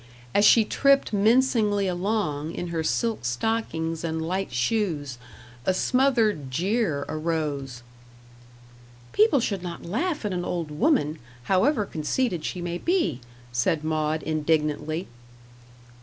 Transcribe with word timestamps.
As 0.33 0.43
she 0.45 0.65
tripped 0.65 1.13
mincingly 1.13 1.87
along, 1.87 2.55
in 2.55 2.69
her 2.69 2.81
silk 2.83 3.23
stockings 3.23 4.03
and 4.03 4.19
light 4.19 4.51
shoes, 4.51 5.19
a 5.63 5.75
smothered 5.75 6.49
jeer 6.49 7.05
arose. 7.07 7.83
"People 9.11 9.39
should 9.39 9.61
not 9.61 9.85
laugh 9.85 10.25
at 10.25 10.33
an 10.33 10.43
old 10.43 10.71
woman, 10.71 11.19
however 11.43 11.85
conceited 11.85 12.43
she 12.43 12.61
may 12.63 12.79
be," 12.79 13.21
said 13.51 13.83
Maud, 13.83 14.23
indignantly. 14.23 15.07